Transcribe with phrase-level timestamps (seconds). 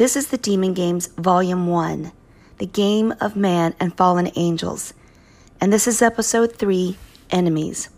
[0.00, 2.10] This is the Demon Games Volume 1,
[2.56, 4.94] The Game of Man and Fallen Angels.
[5.60, 6.96] And this is Episode 3,
[7.28, 7.90] Enemies.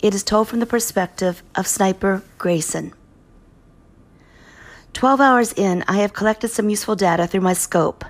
[0.00, 2.92] It is told from the perspective of Sniper Grayson.
[4.92, 8.04] 12 hours in, I have collected some useful data through my scope.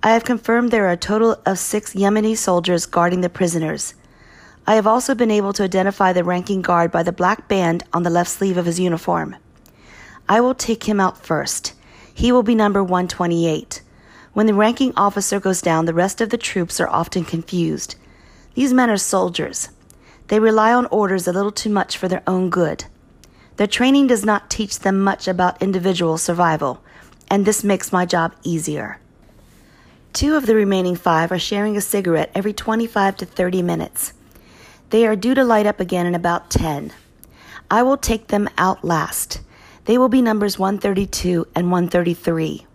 [0.00, 3.94] I have confirmed there are a total of six Yemeni soldiers guarding the prisoners.
[4.68, 8.04] I have also been able to identify the ranking guard by the black band on
[8.04, 9.34] the left sleeve of his uniform.
[10.28, 11.74] I will take him out first.
[12.20, 13.80] He will be number 128.
[14.34, 17.94] When the ranking officer goes down, the rest of the troops are often confused.
[18.52, 19.70] These men are soldiers.
[20.28, 22.84] They rely on orders a little too much for their own good.
[23.56, 26.84] Their training does not teach them much about individual survival,
[27.30, 29.00] and this makes my job easier.
[30.12, 34.12] Two of the remaining five are sharing a cigarette every 25 to 30 minutes.
[34.90, 36.92] They are due to light up again in about 10.
[37.70, 39.40] I will take them out last.
[39.84, 42.66] They will be numbers 132 and 133.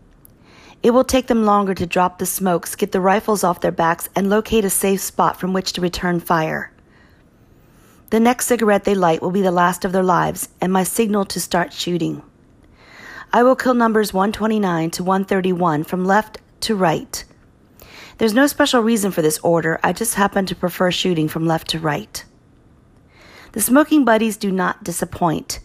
[0.84, 4.10] It will take them longer to drop the smokes, get the rifles off their backs,
[4.16, 6.72] and locate a safe spot from which to return fire.
[8.12, 11.26] The next cigarette they light will be the last of their lives and my signal
[11.26, 12.22] to start shooting.
[13.34, 17.26] I will kill numbers 129 to 131 from left to right.
[18.18, 21.70] There's no special reason for this order, I just happen to prefer shooting from left
[21.70, 22.24] to right.
[23.52, 25.60] The smoking buddies do not disappoint.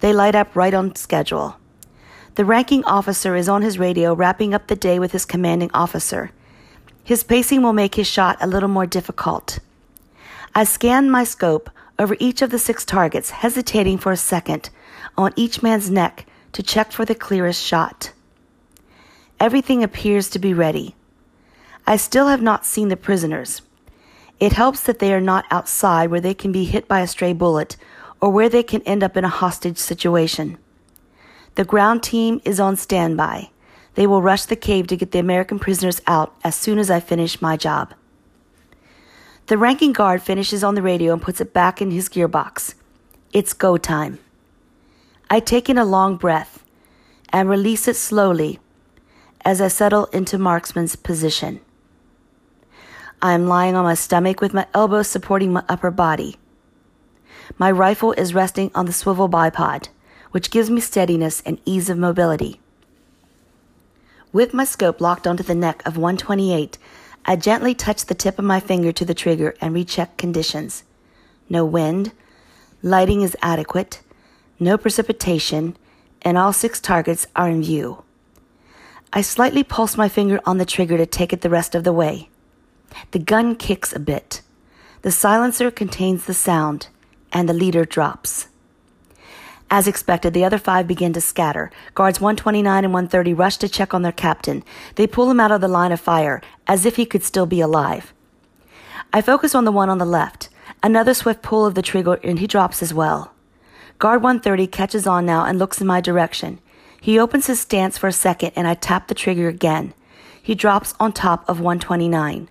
[0.00, 1.56] They light up right on schedule.
[2.34, 6.30] The ranking officer is on his radio wrapping up the day with his commanding officer.
[7.04, 9.58] His pacing will make his shot a little more difficult.
[10.54, 14.70] I scan my scope over each of the six targets, hesitating for a second
[15.18, 18.12] on each man's neck to check for the clearest shot.
[19.38, 20.94] Everything appears to be ready.
[21.86, 23.62] I still have not seen the prisoners.
[24.38, 27.32] It helps that they are not outside where they can be hit by a stray
[27.32, 27.76] bullet
[28.20, 30.58] or where they can end up in a hostage situation.
[31.54, 33.50] The ground team is on standby.
[33.94, 37.00] They will rush the cave to get the American prisoners out as soon as I
[37.00, 37.94] finish my job.
[39.46, 42.74] The ranking guard finishes on the radio and puts it back in his gearbox.
[43.32, 44.18] It's go time.
[45.28, 46.64] I take in a long breath
[47.32, 48.58] and release it slowly
[49.44, 51.60] as I settle into marksman's position.
[53.22, 56.36] I am lying on my stomach with my elbows supporting my upper body.
[57.58, 59.88] My rifle is resting on the swivel bipod,
[60.30, 62.60] which gives me steadiness and ease of mobility.
[64.32, 66.78] With my scope locked onto the neck of 128,
[67.24, 70.84] I gently touch the tip of my finger to the trigger and recheck conditions.
[71.48, 72.12] No wind,
[72.82, 74.02] lighting is adequate,
[74.58, 75.76] no precipitation,
[76.22, 78.04] and all six targets are in view.
[79.12, 81.92] I slightly pulse my finger on the trigger to take it the rest of the
[81.92, 82.28] way.
[83.10, 84.42] The gun kicks a bit.
[85.02, 86.88] The silencer contains the sound
[87.32, 88.48] and the leader drops.
[89.70, 91.70] As expected, the other five begin to scatter.
[91.94, 94.64] Guards 129 and 130 rush to check on their captain.
[94.96, 97.60] They pull him out of the line of fire, as if he could still be
[97.60, 98.12] alive.
[99.12, 100.48] I focus on the one on the left.
[100.82, 103.32] Another swift pull of the trigger, and he drops as well.
[104.00, 106.58] Guard 130 catches on now and looks in my direction.
[107.00, 109.94] He opens his stance for a second, and I tap the trigger again.
[110.42, 112.48] He drops on top of 129.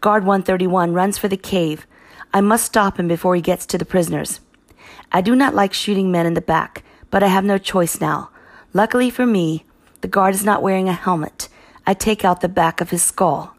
[0.00, 1.86] Guard 131 runs for the cave,
[2.32, 4.40] I must stop him before he gets to the prisoners.
[5.12, 8.30] I do not like shooting men in the back, but I have no choice now.
[8.72, 9.64] Luckily for me,
[10.00, 11.48] the guard is not wearing a helmet.
[11.86, 13.56] I take out the back of his skull.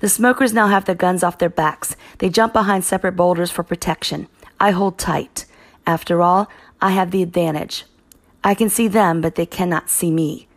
[0.00, 1.94] The smokers now have their guns off their backs.
[2.18, 4.28] They jump behind separate boulders for protection.
[4.58, 5.44] I hold tight.
[5.86, 6.48] After all,
[6.80, 7.84] I have the advantage.
[8.42, 10.48] I can see them, but they cannot see me.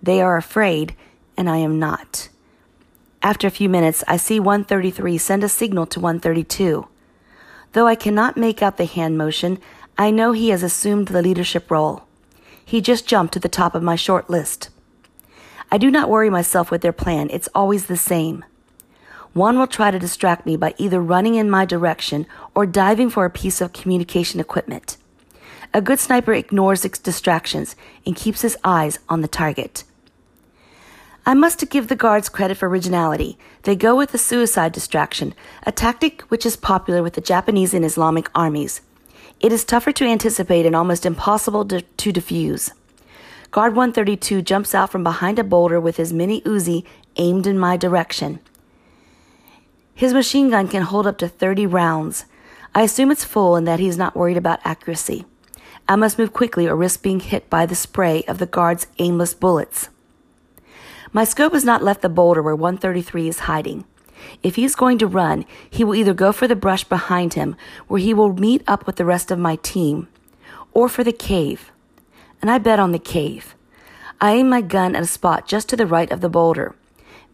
[0.00, 0.94] They are afraid,
[1.36, 2.28] and I am not.
[3.22, 6.88] After a few minutes, I see 133 send a signal to 132.
[7.72, 9.60] Though I cannot make out the hand motion,
[9.96, 12.02] I know he has assumed the leadership role.
[12.64, 14.70] He just jumped to the top of my short list.
[15.70, 18.44] I do not worry myself with their plan, it's always the same.
[19.34, 23.24] One will try to distract me by either running in my direction or diving for
[23.24, 24.96] a piece of communication equipment.
[25.72, 29.84] A good sniper ignores distractions and keeps his eyes on the target.
[31.24, 33.38] I must give the guards credit for originality.
[33.62, 35.34] They go with the suicide distraction,
[35.64, 38.80] a tactic which is popular with the Japanese and Islamic armies.
[39.38, 42.72] It is tougher to anticipate and almost impossible to, to defuse.
[43.52, 46.84] Guard 132 jumps out from behind a boulder with his mini Uzi
[47.16, 48.40] aimed in my direction.
[49.94, 52.24] His machine gun can hold up to 30 rounds.
[52.74, 55.24] I assume it's full and that he's not worried about accuracy.
[55.88, 59.34] I must move quickly or risk being hit by the spray of the guard's aimless
[59.34, 59.88] bullets.
[61.14, 63.84] My scope has not left the boulder where 133 is hiding.
[64.42, 67.54] If he is going to run, he will either go for the brush behind him,
[67.86, 70.08] where he will meet up with the rest of my team,
[70.72, 71.70] or for the cave.
[72.40, 73.54] And I bet on the cave.
[74.20, 76.74] I aim my gun at a spot just to the right of the boulder.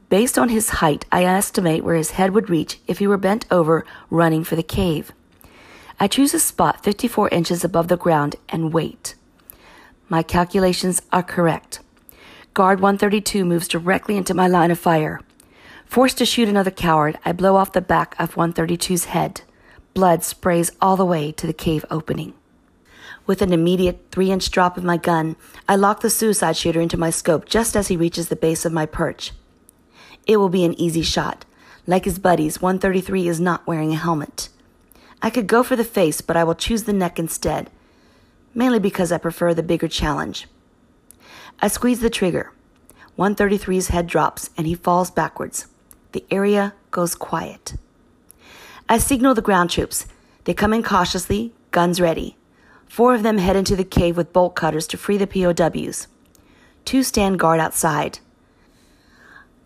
[0.09, 3.47] Based on his height, I estimate where his head would reach if he were bent
[3.51, 5.13] over running for the cave.
[6.01, 9.15] I choose a spot 54 inches above the ground and wait.
[10.09, 11.81] My calculations are correct.
[12.59, 15.21] Guard 132 moves directly into my line of fire.
[15.87, 19.43] Forced to shoot another coward, I blow off the back of 132's head.
[19.95, 22.35] Blood sprays all the way to the cave opening.
[23.27, 25.37] With an immediate three inch drop of my gun,
[25.69, 28.73] I lock the suicide shooter into my scope just as he reaches the base of
[28.73, 29.31] my perch.
[30.27, 31.45] It will be an easy shot.
[31.87, 34.49] Like his buddies, 133 is not wearing a helmet.
[35.23, 37.71] I could go for the face, but I will choose the neck instead,
[38.53, 40.49] mainly because I prefer the bigger challenge.
[41.61, 42.53] I squeeze the trigger.
[43.19, 45.67] 133's head drops and he falls backwards.
[46.13, 47.75] The area goes quiet.
[48.89, 50.07] I signal the ground troops.
[50.45, 52.37] They come in cautiously, guns ready.
[52.87, 56.07] Four of them head into the cave with bolt cutters to free the POWs.
[56.85, 58.21] Two stand guard outside.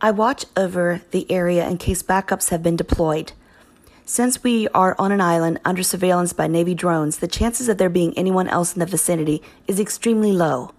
[0.00, 3.32] I watch over the area in case backups have been deployed.
[4.04, 7.88] Since we are on an island under surveillance by Navy drones, the chances of there
[7.88, 10.72] being anyone else in the vicinity is extremely low.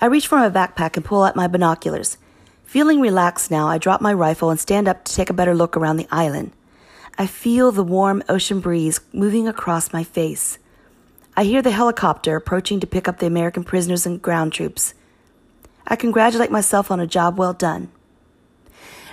[0.00, 2.18] I reach for my backpack and pull out my binoculars.
[2.64, 5.76] Feeling relaxed now, I drop my rifle and stand up to take a better look
[5.76, 6.52] around the island.
[7.16, 10.58] I feel the warm ocean breeze moving across my face.
[11.36, 14.94] I hear the helicopter approaching to pick up the American prisoners and ground troops.
[15.86, 17.90] I congratulate myself on a job well done.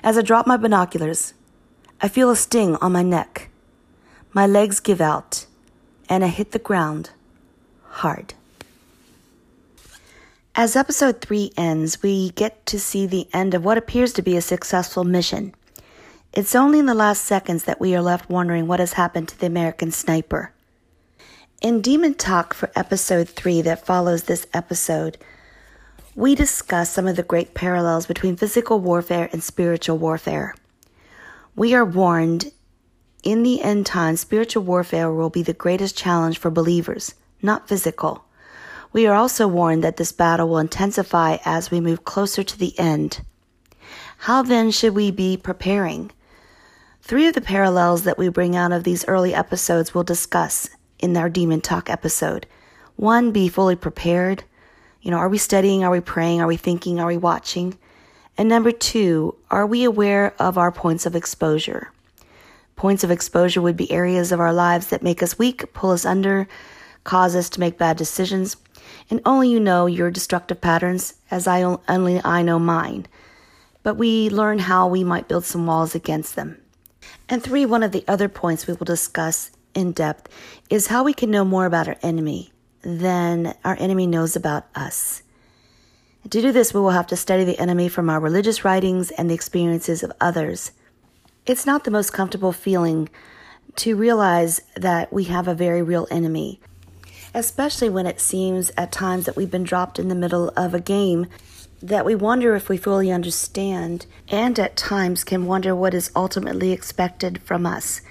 [0.04, 1.34] As I drop my binoculars,
[2.02, 3.50] I feel a sting on my neck.
[4.34, 5.46] My legs give out,
[6.10, 7.12] and I hit the ground
[7.90, 8.34] hard.
[10.54, 14.36] As episode 3 ends, we get to see the end of what appears to be
[14.36, 15.56] a successful mission.
[16.34, 19.40] It's only in the last seconds that we are left wondering what has happened to
[19.40, 20.52] the American sniper.
[21.62, 25.18] In Demon Talk for episode 3 that follows this episode,
[26.16, 30.54] we discuss some of the great parallels between physical warfare and spiritual warfare.
[31.56, 32.52] We are warned
[33.24, 38.26] in the end time, spiritual warfare will be the greatest challenge for believers, not physical.
[38.94, 42.78] We are also warned that this battle will intensify as we move closer to the
[42.78, 43.22] end.
[44.18, 46.12] How then should we be preparing?
[47.02, 51.16] Three of the parallels that we bring out of these early episodes we'll discuss in
[51.16, 52.46] our Demon Talk episode.
[52.98, 54.44] One, be fully prepared.
[55.02, 55.84] You know, are we studying?
[55.84, 56.42] Are we praying?
[56.42, 57.00] Are we thinking?
[57.00, 57.78] Are we watching?
[58.38, 61.92] And number two, are we aware of our points of exposure?
[62.76, 66.06] Points of exposure would be areas of our lives that make us weak, pull us
[66.06, 66.48] under,
[67.04, 68.58] cause us to make bad decisions.
[69.10, 73.08] And only you know your destructive patterns, as I only I know mine.
[73.84, 76.62] But we learn how we might build some walls against them.
[77.28, 80.30] And three, one of the other points we will discuss in depth
[80.70, 82.52] is how we can know more about our enemy
[82.82, 85.24] than our enemy knows about us.
[86.30, 89.30] To do this, we will have to study the enemy from our religious writings and
[89.30, 90.72] the experiences of others.
[91.46, 93.10] It's not the most comfortable feeling
[93.78, 96.60] to realize that we have a very real enemy,
[97.34, 100.80] especially when it seems at times that we've been dropped in the middle of a
[100.80, 101.28] game
[101.82, 106.72] that we wonder if we fully understand, and at times can wonder what is ultimately
[106.72, 108.02] expected from us.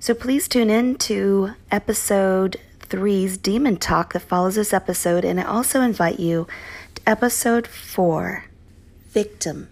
[0.00, 5.44] So please tune in to episode three's Demon Talk that follows this episode, and I
[5.44, 6.46] also invite you
[6.94, 8.44] to Episode 4
[9.10, 9.68] Victim